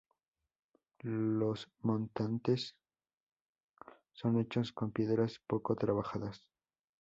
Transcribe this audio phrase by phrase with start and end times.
[1.03, 2.75] Los montantes
[4.13, 6.43] son hechos con piedras poco trabajadas.